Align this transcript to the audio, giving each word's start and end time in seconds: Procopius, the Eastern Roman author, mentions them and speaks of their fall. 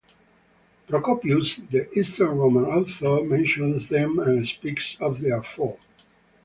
Procopius, 0.87 1.57
the 1.69 1.87
Eastern 1.95 2.29
Roman 2.29 2.65
author, 2.65 3.23
mentions 3.23 3.87
them 3.89 4.17
and 4.17 4.47
speaks 4.47 4.97
of 4.99 5.21
their 5.21 5.43
fall. 5.43 5.77